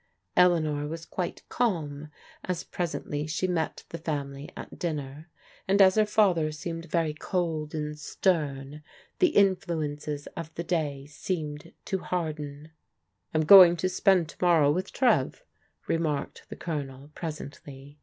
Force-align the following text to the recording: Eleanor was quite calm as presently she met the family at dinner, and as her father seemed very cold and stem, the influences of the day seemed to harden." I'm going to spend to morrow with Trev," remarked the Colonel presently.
Eleanor 0.35 0.87
was 0.87 1.05
quite 1.05 1.47
calm 1.47 2.09
as 2.43 2.63
presently 2.63 3.27
she 3.27 3.47
met 3.47 3.83
the 3.89 3.99
family 3.99 4.49
at 4.57 4.79
dinner, 4.79 5.29
and 5.67 5.79
as 5.79 5.93
her 5.93 6.07
father 6.07 6.51
seemed 6.51 6.85
very 6.89 7.13
cold 7.13 7.75
and 7.75 7.99
stem, 7.99 8.81
the 9.19 9.27
influences 9.29 10.25
of 10.35 10.51
the 10.55 10.63
day 10.63 11.05
seemed 11.05 11.71
to 11.85 11.99
harden." 11.99 12.71
I'm 13.35 13.45
going 13.45 13.77
to 13.77 13.89
spend 13.89 14.29
to 14.29 14.37
morrow 14.41 14.71
with 14.71 14.91
Trev," 14.91 15.43
remarked 15.85 16.49
the 16.49 16.55
Colonel 16.55 17.11
presently. 17.13 17.99